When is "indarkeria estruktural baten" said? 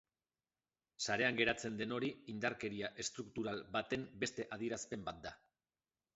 2.33-4.09